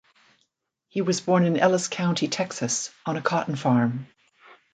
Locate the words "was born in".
1.03-1.57